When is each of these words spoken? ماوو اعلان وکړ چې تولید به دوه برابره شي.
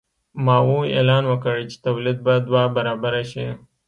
ماوو 0.45 0.79
اعلان 0.95 1.23
وکړ 1.27 1.55
چې 1.71 1.77
تولید 1.85 2.17
به 2.25 2.33
دوه 2.47 2.63
برابره 2.75 3.23
شي. 3.31 3.47